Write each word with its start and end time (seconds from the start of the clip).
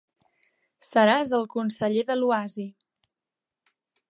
Seràs 0.87 1.33
el 1.39 1.45
conseller 1.55 2.07
de 2.09 2.17
l'oasi. 2.21 2.67